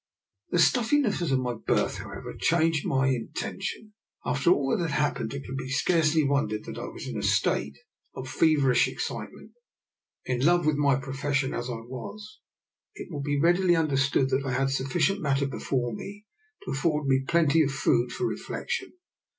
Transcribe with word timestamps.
The 0.49 0.57
stuffi 0.57 0.99
ness 0.99 1.21
of 1.21 1.37
my 1.37 1.53
berth, 1.53 1.97
however, 1.99 2.33
changed 2.35 2.87
my 2.87 3.09
in 3.09 3.29
tention. 3.35 3.93
After 4.25 4.49
all 4.49 4.75
that 4.75 4.89
had 4.89 5.13
transpired, 5.15 5.37
it 5.43 5.45
can 5.45 5.69
scarcely 5.69 6.23
be 6.23 6.27
wondered 6.27 6.67
at 6.67 6.73
that 6.73 6.79
I 6.81 6.85
was 6.87 7.07
in 7.07 7.19
a 7.19 7.21
state 7.21 7.77
96 7.77 7.77
DR. 7.77 7.77
NIKOLA'S 7.77 8.27
EXPERIMENT. 8.27 8.27
of 8.27 8.33
feverish 8.33 8.87
excitement. 8.87 9.51
In 10.25 10.39
love 10.43 10.65
with 10.65 10.77
my 10.77 10.95
pro 10.95 11.13
fession 11.13 11.55
as 11.55 11.69
I 11.69 11.73
was, 11.87 12.39
it 12.95 13.11
will 13.11 13.21
be 13.21 13.39
readily 13.39 13.75
understood 13.75 14.29
that 14.31 14.43
I 14.43 14.53
had 14.53 14.71
sufficient 14.71 15.21
matter 15.21 15.45
before 15.45 15.93
me 15.93 16.25
to 16.65 16.71
af 16.71 16.77
ford 16.77 17.05
me 17.05 17.23
plenty 17.27 17.61
of 17.61 17.69
food 17.71 18.11
for 18.11 18.25
reflection. 18.25 18.93